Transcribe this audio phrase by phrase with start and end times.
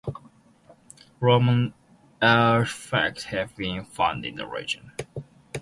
[1.19, 1.75] Roman
[2.23, 4.93] artefacts have been found in the region.